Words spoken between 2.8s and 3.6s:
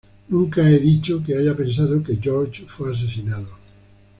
asesinado.